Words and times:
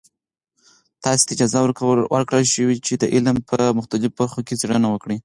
تاسې 1.03 1.23
ته 1.27 1.31
اجازه 1.35 1.57
ورکړل 1.63 2.43
شوې 2.53 2.75
چې 2.85 2.93
د 3.01 3.03
علم 3.13 3.35
په 3.49 3.57
مختلفو 3.77 4.15
برخو 4.19 4.39
کې 4.47 4.57
څیړنې 4.59 4.89
وکړئ. 4.91 5.17